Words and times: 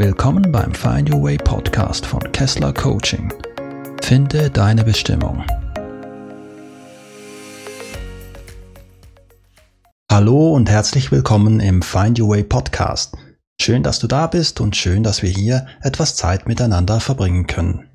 Willkommen 0.00 0.50
beim 0.50 0.72
Find 0.72 1.12
Your 1.12 1.22
Way 1.24 1.36
Podcast 1.36 2.06
von 2.06 2.20
Kessler 2.32 2.72
Coaching. 2.72 3.30
Finde 4.00 4.48
deine 4.48 4.82
Bestimmung. 4.82 5.44
Hallo 10.10 10.54
und 10.54 10.70
herzlich 10.70 11.12
willkommen 11.12 11.60
im 11.60 11.82
Find 11.82 12.18
Your 12.18 12.30
Way 12.30 12.44
Podcast. 12.44 13.14
Schön, 13.60 13.82
dass 13.82 13.98
du 13.98 14.06
da 14.06 14.26
bist 14.26 14.62
und 14.62 14.74
schön, 14.74 15.02
dass 15.02 15.20
wir 15.22 15.28
hier 15.28 15.66
etwas 15.82 16.16
Zeit 16.16 16.48
miteinander 16.48 16.98
verbringen 16.98 17.46
können. 17.46 17.90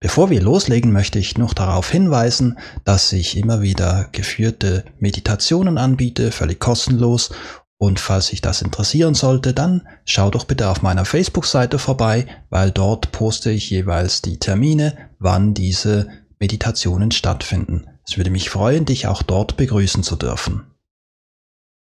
Bevor 0.00 0.30
wir 0.30 0.40
loslegen, 0.40 0.92
möchte 0.92 1.18
ich 1.18 1.36
noch 1.36 1.54
darauf 1.54 1.90
hinweisen, 1.90 2.56
dass 2.84 3.12
ich 3.12 3.36
immer 3.36 3.62
wieder 3.62 4.10
geführte 4.12 4.84
Meditationen 5.00 5.76
anbiete, 5.76 6.30
völlig 6.30 6.60
kostenlos 6.60 7.32
und 7.78 8.00
falls 8.00 8.28
sich 8.28 8.40
das 8.40 8.62
interessieren 8.62 9.14
sollte, 9.14 9.52
dann 9.52 9.86
schau 10.04 10.30
doch 10.30 10.44
bitte 10.44 10.68
auf 10.70 10.82
meiner 10.82 11.04
Facebook-Seite 11.04 11.78
vorbei, 11.78 12.26
weil 12.48 12.70
dort 12.70 13.12
poste 13.12 13.50
ich 13.50 13.68
jeweils 13.68 14.22
die 14.22 14.38
Termine, 14.38 14.96
wann 15.18 15.52
diese 15.52 16.08
Meditationen 16.38 17.10
stattfinden. 17.10 17.86
Es 18.06 18.16
würde 18.16 18.30
mich 18.30 18.48
freuen, 18.48 18.86
dich 18.86 19.06
auch 19.06 19.22
dort 19.22 19.56
begrüßen 19.56 20.02
zu 20.02 20.16
dürfen. 20.16 20.62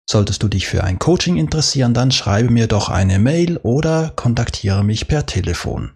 Solltest 0.08 0.42
du 0.42 0.48
dich 0.48 0.66
für 0.68 0.84
ein 0.84 0.98
Coaching 0.98 1.36
interessieren, 1.36 1.92
dann 1.92 2.12
schreibe 2.12 2.50
mir 2.50 2.68
doch 2.68 2.88
eine 2.88 3.18
Mail 3.18 3.58
oder 3.58 4.12
kontaktiere 4.14 4.84
mich 4.84 5.08
per 5.08 5.26
Telefon. 5.26 5.90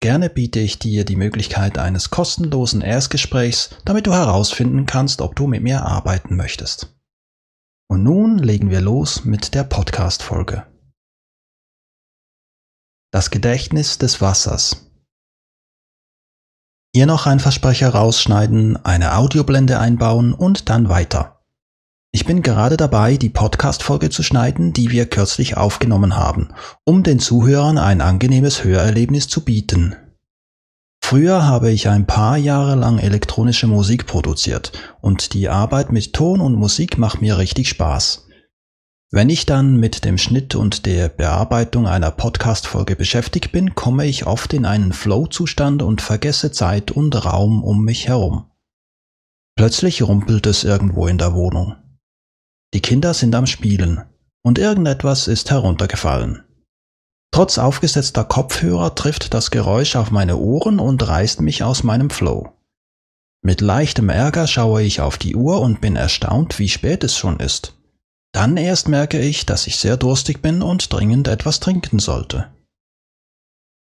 Gerne 0.00 0.30
biete 0.30 0.58
ich 0.58 0.78
dir 0.78 1.04
die 1.04 1.16
Möglichkeit 1.16 1.78
eines 1.78 2.10
kostenlosen 2.10 2.80
Erstgesprächs, 2.80 3.70
damit 3.84 4.06
du 4.06 4.12
herausfinden 4.12 4.86
kannst, 4.86 5.20
ob 5.20 5.36
du 5.36 5.46
mit 5.46 5.62
mir 5.62 5.84
arbeiten 5.84 6.34
möchtest. 6.34 6.92
Und 7.88 8.02
nun 8.02 8.38
legen 8.38 8.70
wir 8.70 8.80
los 8.80 9.24
mit 9.24 9.54
der 9.54 9.64
Podcast-Folge. 9.64 10.66
Das 13.12 13.30
Gedächtnis 13.30 13.98
des 13.98 14.20
Wassers. 14.20 14.90
Hier 16.94 17.06
noch 17.06 17.26
ein 17.26 17.40
Versprecher 17.40 17.90
rausschneiden, 17.90 18.76
eine 18.84 19.16
Audioblende 19.16 19.78
einbauen 19.78 20.34
und 20.34 20.68
dann 20.68 20.88
weiter. 20.88 21.42
Ich 22.14 22.26
bin 22.26 22.42
gerade 22.42 22.76
dabei, 22.76 23.16
die 23.16 23.30
Podcast-Folge 23.30 24.10
zu 24.10 24.22
schneiden, 24.22 24.74
die 24.74 24.90
wir 24.90 25.06
kürzlich 25.06 25.56
aufgenommen 25.56 26.14
haben, 26.14 26.52
um 26.84 27.02
den 27.02 27.18
Zuhörern 27.18 27.78
ein 27.78 28.02
angenehmes 28.02 28.64
Hörerlebnis 28.64 29.28
zu 29.28 29.42
bieten. 29.42 29.96
Früher 31.12 31.44
habe 31.44 31.70
ich 31.70 31.90
ein 31.90 32.06
paar 32.06 32.38
Jahre 32.38 32.74
lang 32.74 32.98
elektronische 32.98 33.66
Musik 33.66 34.06
produziert 34.06 34.72
und 35.02 35.34
die 35.34 35.50
Arbeit 35.50 35.92
mit 35.92 36.14
Ton 36.14 36.40
und 36.40 36.54
Musik 36.54 36.96
macht 36.96 37.20
mir 37.20 37.36
richtig 37.36 37.68
Spaß. 37.68 38.28
Wenn 39.10 39.28
ich 39.28 39.44
dann 39.44 39.76
mit 39.76 40.06
dem 40.06 40.16
Schnitt 40.16 40.54
und 40.54 40.86
der 40.86 41.10
Bearbeitung 41.10 41.86
einer 41.86 42.10
Podcast-Folge 42.10 42.96
beschäftigt 42.96 43.52
bin, 43.52 43.74
komme 43.74 44.06
ich 44.06 44.26
oft 44.26 44.54
in 44.54 44.64
einen 44.64 44.94
Flow-Zustand 44.94 45.82
und 45.82 46.00
vergesse 46.00 46.50
Zeit 46.50 46.90
und 46.90 47.26
Raum 47.26 47.62
um 47.62 47.84
mich 47.84 48.08
herum. 48.08 48.46
Plötzlich 49.54 50.00
rumpelt 50.00 50.46
es 50.46 50.64
irgendwo 50.64 51.08
in 51.08 51.18
der 51.18 51.34
Wohnung. 51.34 51.76
Die 52.72 52.80
Kinder 52.80 53.12
sind 53.12 53.34
am 53.34 53.44
Spielen 53.44 54.00
und 54.42 54.58
irgendetwas 54.58 55.28
ist 55.28 55.50
heruntergefallen. 55.50 56.42
Trotz 57.32 57.56
aufgesetzter 57.56 58.24
Kopfhörer 58.24 58.94
trifft 58.94 59.32
das 59.32 59.50
Geräusch 59.50 59.96
auf 59.96 60.10
meine 60.10 60.36
Ohren 60.36 60.78
und 60.78 61.06
reißt 61.08 61.40
mich 61.40 61.62
aus 61.62 61.82
meinem 61.82 62.10
Flow. 62.10 62.52
Mit 63.42 63.62
leichtem 63.62 64.10
Ärger 64.10 64.46
schaue 64.46 64.82
ich 64.82 65.00
auf 65.00 65.16
die 65.16 65.34
Uhr 65.34 65.62
und 65.62 65.80
bin 65.80 65.96
erstaunt, 65.96 66.58
wie 66.58 66.68
spät 66.68 67.02
es 67.02 67.16
schon 67.16 67.40
ist. 67.40 67.74
Dann 68.32 68.58
erst 68.58 68.88
merke 68.88 69.18
ich, 69.18 69.46
dass 69.46 69.66
ich 69.66 69.78
sehr 69.78 69.96
durstig 69.96 70.42
bin 70.42 70.60
und 70.60 70.92
dringend 70.92 71.26
etwas 71.26 71.58
trinken 71.58 71.98
sollte. 71.98 72.52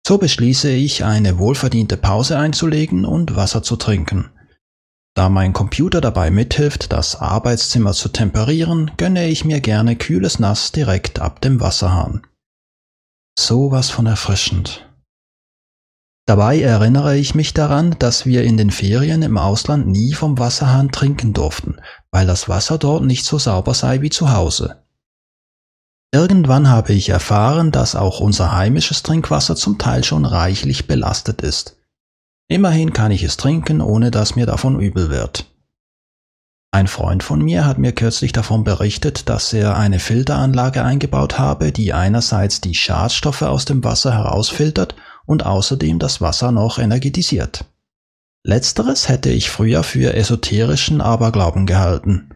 So 0.06 0.19
beschließe 0.19 0.70
ich, 0.70 1.04
eine 1.04 1.38
wohlverdiente 1.38 1.97
Pause 1.97 2.38
einzulegen 2.38 3.04
und 3.04 3.37
Wasser 3.37 3.62
zu 3.62 3.76
trinken. 3.76 4.28
Da 5.15 5.28
mein 5.28 5.53
Computer 5.53 6.00
dabei 6.00 6.32
mithilft, 6.32 6.93
das 6.93 7.16
Arbeitszimmer 7.16 7.93
zu 7.93 8.09
temperieren, 8.09 8.91
gönne 8.97 9.28
ich 9.28 9.44
mir 9.44 9.60
gerne 9.60 9.94
kühles 9.94 10.41
Nass 10.41 10.72
direkt 10.72 11.20
ab 11.20 11.41
dem 11.41 11.60
Wasserhahn 11.60 12.22
sowas 13.46 13.90
von 13.90 14.06
erfrischend. 14.06 14.86
Dabei 16.26 16.60
erinnere 16.60 17.16
ich 17.16 17.36
mich 17.36 17.54
daran, 17.54 17.94
dass 18.00 18.26
wir 18.26 18.42
in 18.42 18.56
den 18.56 18.72
Ferien 18.72 19.22
im 19.22 19.38
Ausland 19.38 19.86
nie 19.86 20.12
vom 20.12 20.38
Wasserhahn 20.38 20.90
trinken 20.90 21.32
durften, 21.32 21.76
weil 22.10 22.26
das 22.26 22.48
Wasser 22.48 22.78
dort 22.78 23.04
nicht 23.04 23.24
so 23.24 23.38
sauber 23.38 23.74
sei 23.74 24.02
wie 24.02 24.10
zu 24.10 24.32
Hause. 24.32 24.82
Irgendwann 26.12 26.68
habe 26.68 26.92
ich 26.92 27.10
erfahren, 27.10 27.70
dass 27.70 27.94
auch 27.94 28.20
unser 28.20 28.52
heimisches 28.52 29.04
Trinkwasser 29.04 29.54
zum 29.54 29.78
Teil 29.78 30.02
schon 30.02 30.24
reichlich 30.24 30.88
belastet 30.88 31.42
ist. 31.42 31.76
Immerhin 32.48 32.92
kann 32.92 33.12
ich 33.12 33.22
es 33.22 33.36
trinken, 33.36 33.80
ohne 33.80 34.10
dass 34.10 34.36
mir 34.36 34.46
davon 34.46 34.80
übel 34.80 35.10
wird. 35.10 35.46
Ein 36.76 36.88
Freund 36.88 37.22
von 37.22 37.42
mir 37.42 37.64
hat 37.64 37.78
mir 37.78 37.92
kürzlich 37.92 38.34
davon 38.34 38.62
berichtet, 38.62 39.31
dass 39.31 39.54
er 39.54 39.78
eine 39.78 39.98
Filteranlage 39.98 40.84
eingebaut 40.84 41.38
habe, 41.38 41.72
die 41.72 41.94
einerseits 41.94 42.60
die 42.60 42.75
Schadstoffe 42.75 43.41
aus 43.41 43.64
dem 43.64 43.82
Wasser 43.82 44.12
herausfiltert 44.12 44.94
und 45.25 45.47
außerdem 45.47 45.98
das 45.98 46.20
Wasser 46.20 46.53
noch 46.53 46.78
energetisiert. 46.78 47.64
Letzteres 48.44 49.09
hätte 49.09 49.31
ich 49.31 49.48
früher 49.48 49.84
für 49.84 50.12
esoterischen 50.12 51.00
Aberglauben 51.00 51.64
gehalten. 51.64 52.28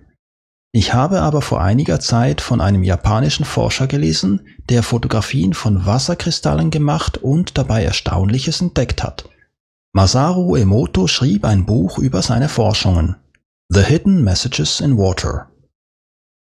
Ich 0.72 0.95
habe 0.95 1.21
aber 1.21 1.43
vor 1.43 1.61
einiger 1.61 2.01
Zeit 2.01 2.41
von 2.41 2.62
einem 2.62 2.83
japanischen 2.83 3.45
Forscher 3.45 3.89
gelesen, 3.89 4.41
der 4.71 4.83
Fotografien 4.83 5.53
von 5.53 5.84
Wasserkristallen 5.84 6.71
gemacht 6.71 7.19
und 7.19 7.59
dabei 7.59 7.84
Erstaunliches 7.84 8.62
entdeckt 8.62 9.03
hat. 9.03 9.28
Masaru 9.93 10.57
Emoto 10.57 11.09
schrieb 11.09 11.45
ein 11.45 11.67
Buch 11.67 11.99
über 11.99 12.22
seine 12.22 12.49
Forschungen. 12.49 13.17
The 13.73 13.85
Hidden 13.85 14.25
Messages 14.25 14.81
in 14.81 14.99
Water. 14.99 15.49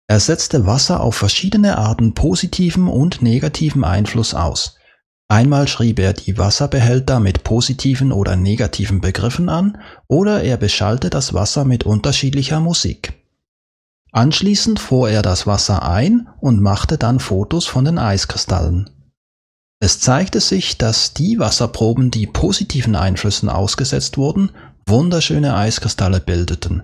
Er 0.06 0.20
setzte 0.20 0.66
Wasser 0.66 1.00
auf 1.00 1.16
verschiedene 1.16 1.78
Arten 1.78 2.12
positiven 2.12 2.86
und 2.86 3.22
negativen 3.22 3.82
Einfluss 3.82 4.34
aus. 4.34 4.76
Einmal 5.28 5.66
schrieb 5.66 6.00
er 6.00 6.12
die 6.12 6.36
Wasserbehälter 6.36 7.20
mit 7.20 7.42
positiven 7.42 8.12
oder 8.12 8.36
negativen 8.36 9.00
Begriffen 9.00 9.48
an, 9.48 9.78
oder 10.06 10.42
er 10.42 10.58
beschallte 10.58 11.08
das 11.08 11.32
Wasser 11.32 11.64
mit 11.64 11.84
unterschiedlicher 11.84 12.60
Musik. 12.60 13.14
Anschließend 14.12 14.78
fuhr 14.78 15.08
er 15.08 15.22
das 15.22 15.46
Wasser 15.46 15.82
ein 15.82 16.28
und 16.42 16.60
machte 16.60 16.98
dann 16.98 17.20
Fotos 17.20 17.64
von 17.64 17.86
den 17.86 17.96
Eiskristallen. 17.96 18.90
Es 19.80 19.98
zeigte 19.98 20.40
sich, 20.40 20.76
dass 20.76 21.14
die 21.14 21.38
Wasserproben, 21.38 22.10
die 22.10 22.26
positiven 22.26 22.94
Einflüssen 22.94 23.48
ausgesetzt 23.48 24.18
wurden, 24.18 24.50
wunderschöne 24.84 25.56
Eiskristalle 25.56 26.20
bildeten. 26.20 26.82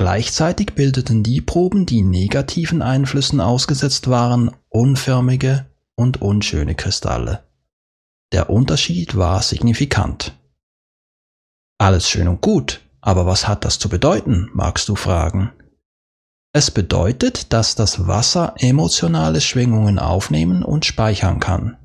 Gleichzeitig 0.00 0.72
bildeten 0.74 1.22
die 1.22 1.42
Proben, 1.42 1.84
die 1.84 2.00
negativen 2.00 2.80
Einflüssen 2.80 3.38
ausgesetzt 3.38 4.08
waren, 4.08 4.50
unförmige 4.70 5.66
und 5.94 6.22
unschöne 6.22 6.74
Kristalle. 6.74 7.44
Der 8.32 8.48
Unterschied 8.48 9.18
war 9.18 9.42
signifikant. 9.42 10.38
Alles 11.76 12.08
schön 12.08 12.28
und 12.28 12.40
gut, 12.40 12.80
aber 13.02 13.26
was 13.26 13.46
hat 13.46 13.66
das 13.66 13.78
zu 13.78 13.90
bedeuten, 13.90 14.48
magst 14.54 14.88
du 14.88 14.96
fragen. 14.96 15.52
Es 16.54 16.70
bedeutet, 16.70 17.52
dass 17.52 17.74
das 17.74 18.06
Wasser 18.06 18.54
emotionale 18.56 19.42
Schwingungen 19.42 19.98
aufnehmen 19.98 20.62
und 20.62 20.86
speichern 20.86 21.40
kann. 21.40 21.76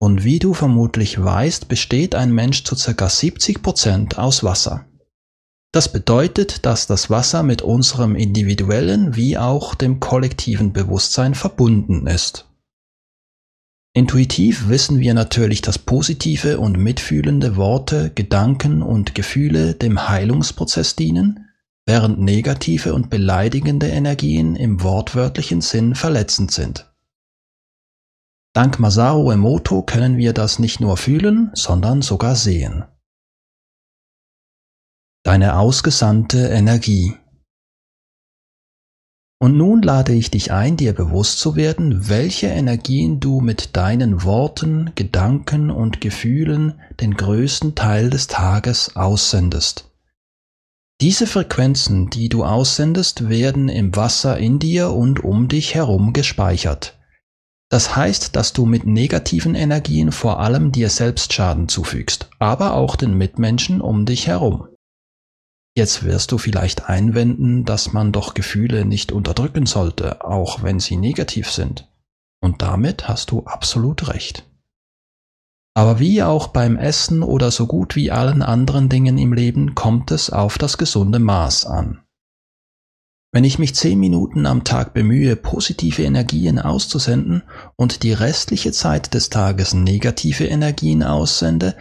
Und 0.00 0.24
wie 0.24 0.40
du 0.40 0.52
vermutlich 0.52 1.22
weißt, 1.22 1.68
besteht 1.68 2.16
ein 2.16 2.32
Mensch 2.32 2.64
zu 2.64 2.74
ca. 2.74 3.06
70% 3.06 4.16
aus 4.16 4.42
Wasser. 4.42 4.84
Das 5.72 5.90
bedeutet, 5.90 6.66
dass 6.66 6.86
das 6.86 7.08
Wasser 7.08 7.42
mit 7.42 7.62
unserem 7.62 8.14
individuellen 8.14 9.16
wie 9.16 9.38
auch 9.38 9.74
dem 9.74 10.00
kollektiven 10.00 10.74
Bewusstsein 10.74 11.34
verbunden 11.34 12.06
ist. 12.06 12.46
Intuitiv 13.94 14.68
wissen 14.68 15.00
wir 15.00 15.14
natürlich, 15.14 15.62
dass 15.62 15.78
positive 15.78 16.60
und 16.60 16.76
mitfühlende 16.78 17.56
Worte, 17.56 18.10
Gedanken 18.14 18.82
und 18.82 19.14
Gefühle 19.14 19.74
dem 19.74 20.08
Heilungsprozess 20.08 20.94
dienen, 20.94 21.48
während 21.86 22.20
negative 22.20 22.92
und 22.92 23.08
beleidigende 23.08 23.88
Energien 23.88 24.56
im 24.56 24.82
wortwörtlichen 24.82 25.62
Sinn 25.62 25.94
verletzend 25.94 26.52
sind. 26.52 26.92
Dank 28.54 28.78
Masaru 28.78 29.30
Emoto 29.30 29.82
können 29.82 30.18
wir 30.18 30.34
das 30.34 30.58
nicht 30.58 30.80
nur 30.80 30.98
fühlen, 30.98 31.50
sondern 31.54 32.02
sogar 32.02 32.36
sehen 32.36 32.84
deine 35.24 35.56
ausgesandte 35.58 36.48
Energie. 36.48 37.14
Und 39.40 39.56
nun 39.56 39.82
lade 39.82 40.12
ich 40.12 40.30
dich 40.30 40.52
ein, 40.52 40.76
dir 40.76 40.92
bewusst 40.92 41.40
zu 41.40 41.56
werden, 41.56 42.08
welche 42.08 42.46
Energien 42.46 43.18
du 43.18 43.40
mit 43.40 43.76
deinen 43.76 44.22
Worten, 44.22 44.92
Gedanken 44.94 45.70
und 45.70 46.00
Gefühlen 46.00 46.80
den 47.00 47.16
größten 47.16 47.74
Teil 47.74 48.10
des 48.10 48.28
Tages 48.28 48.94
aussendest. 48.94 49.90
Diese 51.00 51.26
Frequenzen, 51.26 52.08
die 52.10 52.28
du 52.28 52.44
aussendest, 52.44 53.28
werden 53.28 53.68
im 53.68 53.96
Wasser 53.96 54.38
in 54.38 54.60
dir 54.60 54.90
und 54.90 55.24
um 55.24 55.48
dich 55.48 55.74
herum 55.74 56.12
gespeichert. 56.12 56.96
Das 57.68 57.96
heißt, 57.96 58.36
dass 58.36 58.52
du 58.52 58.66
mit 58.66 58.86
negativen 58.86 59.56
Energien 59.56 60.12
vor 60.12 60.38
allem 60.38 60.70
dir 60.70 60.90
selbst 60.90 61.32
Schaden 61.32 61.68
zufügst, 61.68 62.28
aber 62.38 62.74
auch 62.74 62.94
den 62.94 63.18
Mitmenschen 63.18 63.80
um 63.80 64.06
dich 64.06 64.28
herum. 64.28 64.68
Jetzt 65.74 66.04
wirst 66.04 66.32
du 66.32 66.38
vielleicht 66.38 66.88
einwenden, 66.88 67.64
dass 67.64 67.92
man 67.92 68.12
doch 68.12 68.34
Gefühle 68.34 68.84
nicht 68.84 69.10
unterdrücken 69.10 69.64
sollte, 69.64 70.24
auch 70.24 70.62
wenn 70.62 70.80
sie 70.80 70.96
negativ 70.96 71.50
sind. 71.50 71.88
Und 72.42 72.60
damit 72.60 73.08
hast 73.08 73.30
du 73.30 73.44
absolut 73.44 74.08
recht. 74.08 74.44
Aber 75.74 75.98
wie 75.98 76.22
auch 76.22 76.48
beim 76.48 76.76
Essen 76.76 77.22
oder 77.22 77.50
so 77.50 77.66
gut 77.66 77.96
wie 77.96 78.10
allen 78.10 78.42
anderen 78.42 78.90
Dingen 78.90 79.16
im 79.16 79.32
Leben 79.32 79.74
kommt 79.74 80.10
es 80.10 80.28
auf 80.28 80.58
das 80.58 80.76
gesunde 80.76 81.18
Maß 81.18 81.64
an. 81.64 82.02
Wenn 83.34 83.44
ich 83.44 83.58
mich 83.58 83.74
zehn 83.74 83.98
Minuten 83.98 84.44
am 84.44 84.62
Tag 84.62 84.92
bemühe, 84.92 85.36
positive 85.36 86.02
Energien 86.02 86.58
auszusenden 86.58 87.42
und 87.76 88.02
die 88.02 88.12
restliche 88.12 88.72
Zeit 88.72 89.14
des 89.14 89.30
Tages 89.30 89.72
negative 89.72 90.44
Energien 90.44 91.02
aussende, 91.02 91.74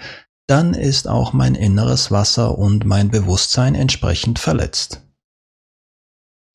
dann 0.48 0.74
ist 0.74 1.08
auch 1.08 1.34
mein 1.34 1.56
inneres 1.56 2.12
Wasser 2.12 2.58
und 2.58 2.86
mein 2.86 3.10
Bewusstsein 3.10 3.76
entsprechend 3.76 4.40
verletzt. 4.40 5.02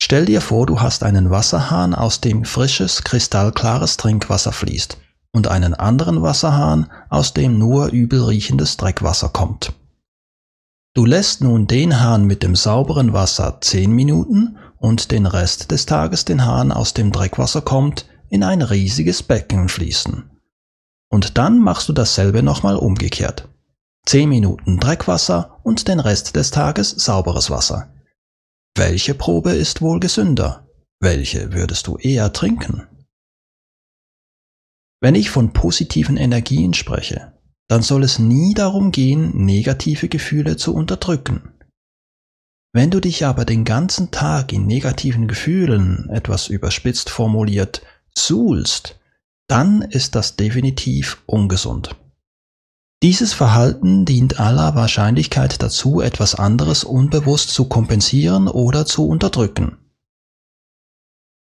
Stell 0.01 0.25
dir 0.25 0.41
vor, 0.41 0.65
du 0.65 0.79
hast 0.79 1.03
einen 1.03 1.31
Wasserhahn, 1.31 1.95
aus 1.95 2.21
dem 2.21 2.45
frisches, 2.45 3.03
kristallklares 3.03 3.97
Trinkwasser 3.97 4.51
fließt, 4.51 4.97
und 5.33 5.47
einen 5.47 5.73
anderen 5.73 6.21
Wasserhahn, 6.21 6.91
aus 7.09 7.33
dem 7.33 7.57
nur 7.57 7.87
übel 7.87 8.23
riechendes 8.23 8.77
Dreckwasser 8.77 9.29
kommt. 9.29 9.73
Du 10.93 11.05
lässt 11.05 11.41
nun 11.41 11.67
den 11.67 11.99
Hahn 11.99 12.25
mit 12.25 12.41
dem 12.41 12.55
sauberen 12.55 13.13
Wasser 13.13 13.59
zehn 13.61 13.91
Minuten 13.91 14.57
und 14.77 15.11
den 15.11 15.25
Rest 15.25 15.71
des 15.71 15.85
Tages 15.85 16.25
den 16.25 16.45
Hahn 16.45 16.71
aus 16.71 16.93
dem 16.93 17.11
Dreckwasser 17.11 17.61
kommt, 17.61 18.07
in 18.29 18.43
ein 18.43 18.61
riesiges 18.61 19.23
Becken 19.23 19.69
fließen. 19.69 20.29
Und 21.09 21.37
dann 21.37 21.59
machst 21.59 21.89
du 21.89 21.93
dasselbe 21.93 22.43
nochmal 22.43 22.75
umgekehrt. 22.75 23.47
Zehn 24.07 24.29
Minuten 24.29 24.79
Dreckwasser 24.79 25.59
und 25.63 25.89
den 25.89 25.99
Rest 25.99 26.37
des 26.37 26.49
Tages 26.49 26.91
sauberes 26.91 27.49
Wasser. 27.49 27.93
Welche 28.73 29.13
Probe 29.13 29.51
ist 29.51 29.81
wohl 29.81 29.99
gesünder? 29.99 30.65
Welche 31.01 31.51
würdest 31.51 31.87
du 31.87 31.97
eher 31.97 32.31
trinken? 32.31 32.87
Wenn 35.01 35.13
ich 35.13 35.29
von 35.29 35.51
positiven 35.51 36.15
Energien 36.15 36.73
spreche, 36.73 37.33
dann 37.67 37.81
soll 37.81 38.05
es 38.05 38.17
nie 38.17 38.53
darum 38.53 38.93
gehen, 38.93 39.43
negative 39.43 40.07
Gefühle 40.07 40.55
zu 40.55 40.73
unterdrücken. 40.73 41.51
Wenn 42.73 42.89
du 42.89 43.01
dich 43.01 43.25
aber 43.25 43.43
den 43.43 43.65
ganzen 43.65 44.09
Tag 44.09 44.53
in 44.53 44.67
negativen 44.67 45.27
Gefühlen, 45.27 46.09
etwas 46.11 46.47
überspitzt 46.47 47.09
formuliert, 47.09 47.81
suhlst, 48.17 49.01
dann 49.49 49.81
ist 49.81 50.15
das 50.15 50.37
definitiv 50.37 51.21
ungesund. 51.25 51.93
Dieses 53.03 53.33
Verhalten 53.33 54.05
dient 54.05 54.39
aller 54.39 54.73
Wahrscheinlichkeit 54.73 55.61
dazu, 55.61 56.01
etwas 56.01 56.33
anderes 56.33 56.83
unbewusst 56.83 57.51
zu 57.51 57.65
kompensieren 57.65 58.47
oder 58.47 58.87
zu 58.87 59.07
unterdrücken. 59.07 59.77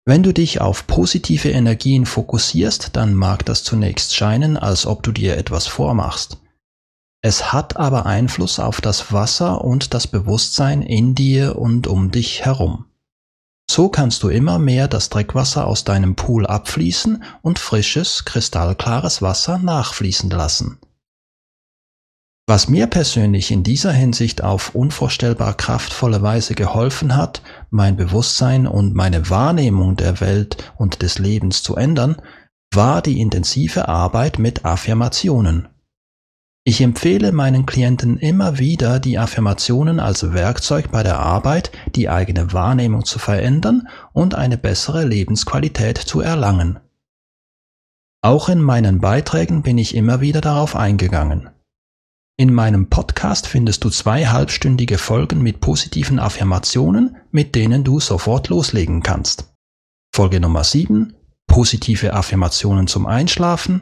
Wenn 0.04 0.24
du 0.24 0.34
dich 0.34 0.62
auf 0.62 0.88
positive 0.88 1.50
Energien 1.52 2.08
fokussierst, 2.08 2.96
dann 2.96 3.14
mag 3.14 3.46
das 3.46 3.64
zunächst 3.64 4.16
scheinen, 4.16 4.58
als 4.58 4.88
ob 4.88 5.04
du 5.04 5.12
dir 5.12 5.38
etwas 5.38 5.68
vormachst. 5.68 6.38
Es 7.22 7.52
hat 7.52 7.78
aber 7.78 8.06
Einfluss 8.06 8.58
auf 8.58 8.82
das 8.82 9.12
Wasser 9.12 9.64
und 9.64 9.94
das 9.94 10.08
Bewusstsein 10.08 10.82
in 10.82 11.14
dir 11.14 11.60
und 11.60 11.86
um 11.86 12.10
dich 12.10 12.46
herum. 12.46 12.86
So 13.70 13.90
kannst 13.90 14.24
du 14.24 14.30
immer 14.30 14.60
mehr 14.60 14.88
das 14.88 15.10
Dreckwasser 15.10 15.68
aus 15.68 15.84
deinem 15.84 16.16
Pool 16.16 16.48
abfließen 16.48 17.22
und 17.42 17.60
frisches, 17.60 18.24
kristallklares 18.24 19.22
Wasser 19.22 19.58
nachfließen 19.58 20.30
lassen. 20.30 20.80
Was 22.50 22.70
mir 22.70 22.88
persönlich 22.88 23.52
in 23.52 23.64
dieser 23.64 23.92
Hinsicht 23.92 24.42
auf 24.42 24.74
unvorstellbar 24.74 25.54
kraftvolle 25.56 26.22
Weise 26.22 26.56
geholfen 26.56 27.18
hat, 27.18 27.42
mein 27.72 27.98
Bewusstsein 27.98 28.68
und 28.68 28.96
meine 28.96 29.30
Wahrnehmung 29.30 29.98
der 29.98 30.22
Welt 30.22 30.72
und 30.78 31.02
des 31.02 31.20
Lebens 31.20 31.62
zu 31.62 31.76
ändern, 31.76 32.22
war 32.74 33.02
die 33.02 33.20
intensive 33.20 33.90
Arbeit 33.90 34.40
mit 34.40 34.64
Affirmationen. 34.64 35.68
Ich 36.64 36.80
empfehle 36.80 37.34
meinen 37.34 37.66
Klienten 37.66 38.18
immer 38.18 38.60
wieder, 38.60 39.02
die 39.02 39.18
Affirmationen 39.18 40.00
als 40.00 40.32
Werkzeug 40.32 40.90
bei 40.90 41.04
der 41.04 41.20
Arbeit, 41.20 41.72
die 41.96 42.08
eigene 42.08 42.54
Wahrnehmung 42.54 43.04
zu 43.04 43.20
verändern 43.20 43.90
und 44.14 44.36
eine 44.36 44.58
bessere 44.58 45.04
Lebensqualität 45.04 45.98
zu 45.98 46.22
erlangen. 46.22 46.80
Auch 48.22 48.48
in 48.48 48.62
meinen 48.62 49.02
Beiträgen 49.02 49.64
bin 49.64 49.78
ich 49.78 49.96
immer 49.96 50.22
wieder 50.22 50.40
darauf 50.40 50.78
eingegangen. 50.78 51.50
In 52.40 52.54
meinem 52.54 52.88
Podcast 52.88 53.48
findest 53.48 53.84
du 53.84 53.90
zwei 53.90 54.28
halbstündige 54.28 55.00
Folgen 55.00 55.42
mit 55.42 55.60
positiven 55.60 56.20
Affirmationen, 56.20 57.18
mit 57.32 57.56
denen 57.56 57.84
du 57.84 58.00
sofort 58.00 58.50
loslegen 58.50 59.02
kannst. 59.02 59.56
Folge 60.14 60.40
Nummer 60.40 60.64
7 60.64 61.16
Positive 61.48 62.14
Affirmationen 62.14 62.86
zum 62.86 63.08
Einschlafen 63.08 63.82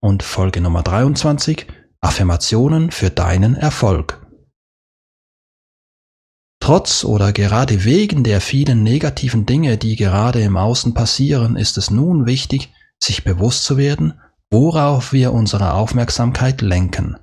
und 0.00 0.22
Folge 0.22 0.60
Nummer 0.60 0.82
23 0.82 1.66
Affirmationen 2.02 2.90
für 2.90 3.08
deinen 3.08 3.56
Erfolg. 3.56 4.26
Trotz 6.60 7.04
oder 7.04 7.32
gerade 7.32 7.84
wegen 7.84 8.22
der 8.22 8.42
vielen 8.42 8.82
negativen 8.82 9.46
Dinge, 9.46 9.78
die 9.78 9.96
gerade 9.96 10.42
im 10.42 10.58
Außen 10.58 10.92
passieren, 10.92 11.56
ist 11.56 11.78
es 11.78 11.90
nun 11.90 12.26
wichtig, 12.26 12.70
sich 13.02 13.24
bewusst 13.24 13.64
zu 13.64 13.78
werden, 13.78 14.20
worauf 14.50 15.14
wir 15.14 15.32
unsere 15.32 15.72
Aufmerksamkeit 15.72 16.60
lenken. 16.60 17.16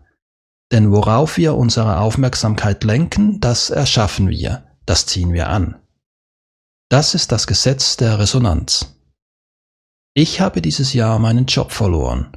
Denn 0.71 0.91
worauf 0.91 1.37
wir 1.37 1.55
unsere 1.55 1.99
Aufmerksamkeit 1.99 2.83
lenken, 2.83 3.39
das 3.39 3.69
erschaffen 3.69 4.29
wir, 4.29 4.65
das 4.85 5.05
ziehen 5.05 5.33
wir 5.33 5.49
an. 5.49 5.75
Das 6.89 7.13
ist 7.13 7.31
das 7.31 7.47
Gesetz 7.47 7.97
der 7.97 8.19
Resonanz. 8.19 8.95
Ich 10.13 10.41
habe 10.41 10.61
dieses 10.61 10.93
Jahr 10.93 11.19
meinen 11.19 11.45
Job 11.45 11.71
verloren 11.71 12.31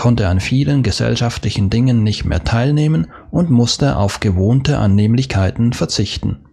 konnte 0.00 0.28
an 0.28 0.40
vielen 0.40 0.82
gesellschaftlichen 0.82 1.68
Dingen 1.68 2.02
nicht 2.02 2.24
mehr 2.24 2.42
teilnehmen 2.42 3.12
und 3.30 3.50
musste 3.50 3.96
auf 3.96 4.18
gewohnte 4.18 4.78
Annehmlichkeiten 4.78 5.74
verzichten. 5.74 6.46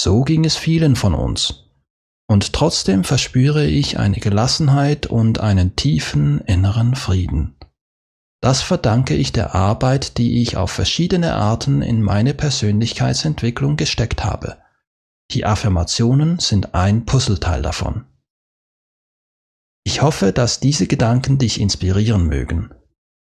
So 0.00 0.22
ging 0.22 0.46
es 0.46 0.56
vielen 0.56 0.96
von 0.96 1.12
uns. 1.12 1.66
Und 2.26 2.54
trotzdem 2.54 3.04
verspüre 3.04 3.66
ich 3.66 3.98
eine 3.98 4.16
Gelassenheit 4.16 5.06
und 5.06 5.38
einen 5.38 5.76
tiefen 5.76 6.40
inneren 6.40 6.94
Frieden. 6.94 7.55
Das 8.46 8.62
verdanke 8.62 9.16
ich 9.16 9.32
der 9.32 9.56
Arbeit, 9.56 10.18
die 10.18 10.40
ich 10.40 10.56
auf 10.56 10.70
verschiedene 10.70 11.34
Arten 11.34 11.82
in 11.82 12.00
meine 12.00 12.32
Persönlichkeitsentwicklung 12.32 13.74
gesteckt 13.74 14.22
habe. 14.22 14.58
Die 15.32 15.44
Affirmationen 15.44 16.38
sind 16.38 16.72
ein 16.72 17.06
Puzzleteil 17.06 17.60
davon. 17.60 18.04
Ich 19.82 20.00
hoffe, 20.00 20.32
dass 20.32 20.60
diese 20.60 20.86
Gedanken 20.86 21.38
dich 21.38 21.60
inspirieren 21.60 22.28
mögen. 22.28 22.70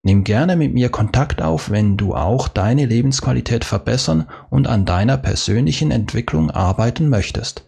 Nimm 0.05 0.23
gerne 0.23 0.55
mit 0.55 0.75
mir 0.75 0.91
Kontakt 0.91 1.43
auf, 1.43 1.71
wenn 1.71 1.97
du 1.97 2.15
auch 2.15 2.47
deine 2.47 2.87
Lebensqualität 2.87 3.65
verbessern 3.65 4.29
und 4.49 4.69
an 4.69 4.85
deiner 4.85 5.17
persönlichen 5.17 5.91
Entwicklung 5.91 6.53
arbeiten 6.53 7.09
möchtest. 7.09 7.67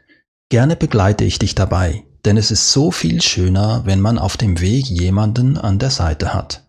Gerne 0.49 0.77
begleite 0.77 1.25
ich 1.25 1.41
dich 1.41 1.57
dabei, 1.57 2.05
denn 2.25 2.37
es 2.37 2.53
ist 2.53 2.71
so 2.71 2.93
viel 2.93 3.21
schöner, 3.21 3.85
wenn 3.85 4.01
man 4.01 4.21
auf 4.21 4.37
dem 4.37 4.61
Weg 4.61 4.87
jemanden 4.87 5.59
an 5.59 5.81
der 5.81 5.91
Seite 5.91 6.35
hat. 6.35 6.69